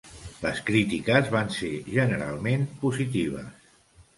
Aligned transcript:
Les 0.45 0.61
crítiques 0.69 1.29
van 1.35 1.53
ser 1.57 1.69
generalment 1.99 2.67
positives. 2.87 3.73